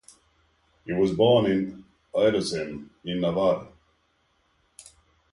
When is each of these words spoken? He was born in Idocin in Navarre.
He 0.83 0.93
was 0.93 1.13
born 1.13 1.45
in 1.45 1.85
Idocin 2.15 2.89
in 3.05 3.21
Navarre. 3.21 3.67